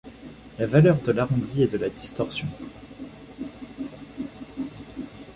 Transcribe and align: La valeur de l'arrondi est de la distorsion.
La 0.57 0.65
valeur 0.65 0.99
de 1.03 1.11
l'arrondi 1.11 1.61
est 1.61 1.67
de 1.71 1.77
la 1.77 1.87
distorsion. 1.91 2.47